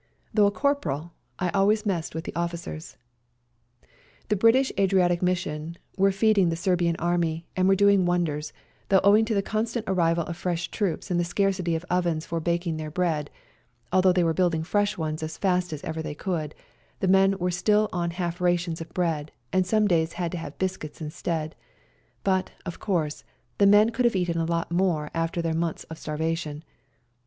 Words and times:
Though 0.33 0.47
a 0.47 0.51
corporal, 0.51 1.13
I 1.37 1.49
always 1.49 1.85
messed 1.85 2.15
with 2.15 2.23
the 2.23 2.35
officers. 2.35 2.97
llie 4.29 4.39
British 4.39 4.71
Adriatic 4.79 5.21
Mission 5.21 5.77
were 5.95 6.11
feed 6.11 6.39
ing 6.39 6.49
the 6.49 6.55
Serbian 6.55 6.95
Army, 6.97 7.45
and 7.55 7.67
were 7.67 7.75
doing 7.75 8.07
wonders, 8.07 8.51
though 8.89 9.01
owing 9.03 9.25
to 9.25 9.35
the 9.35 9.43
constant 9.43 9.85
arrival 9.87 10.23
of 10.23 10.35
fresh 10.35 10.71
troops 10.71 11.11
and 11.11 11.19
the 11.19 11.23
scarcity 11.23 11.75
of 11.75 11.85
ovens 11.91 12.25
for 12.25 12.39
baking 12.39 12.77
their 12.77 12.89
bread 12.89 13.29
(although 13.93 14.11
they 14.11 14.23
were 14.23 14.33
building 14.33 14.63
fresh 14.63 14.97
ones 14.97 15.21
as 15.21 15.37
fast 15.37 15.71
as 15.71 15.83
ever 15.83 16.01
they 16.01 16.15
could) 16.15 16.55
the 16.99 17.07
men 17.07 17.37
were 17.37 17.51
still 17.51 17.87
on 17.93 18.09
half 18.09 18.41
rations 18.41 18.81
of 18.81 18.91
bread, 18.95 19.31
and 19.53 19.67
some 19.67 19.87
days 19.87 20.13
had 20.13 20.31
to 20.31 20.37
have 20.39 20.57
biscuits 20.57 20.99
instead; 20.99 21.55
but, 22.23 22.49
of 22.65 22.79
course, 22.79 23.23
the 23.59 23.67
men 23.67 23.91
could 23.91 24.05
have 24.05 24.15
eaten 24.15 24.39
a 24.39 24.45
lot 24.45 24.71
more 24.71 25.11
after 25.13 25.43
their 25.43 25.53
months 25.53 25.83
of 25.91 25.99
starvation. 25.99 26.63